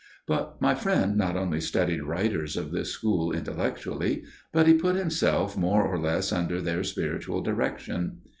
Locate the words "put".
4.73-4.95